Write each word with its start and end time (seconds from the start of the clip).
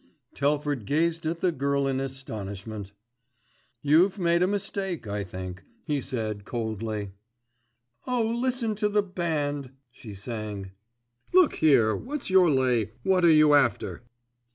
Telford 0.33 0.87
gazed 0.87 1.27
at 1.27 1.41
the 1.41 1.51
girl 1.51 1.85
in 1.85 1.99
astonishment. 1.99 2.91
"You've 3.83 4.17
made 4.17 4.41
a 4.41 4.47
mistake, 4.47 5.05
I 5.05 5.23
think," 5.23 5.61
he 5.85 6.01
said 6.01 6.43
coldly. 6.43 7.11
"Oh, 8.07 8.23
listen 8.27 8.73
to 8.77 8.89
the 8.89 9.03
band," 9.03 9.69
she 9.91 10.15
sang. 10.15 10.71
"Look 11.35 11.57
here, 11.57 11.95
what's 11.95 12.31
your 12.31 12.49
lay, 12.49 12.89
what 13.03 13.23
are 13.23 13.29
you 13.29 13.53
after?" 13.53 14.01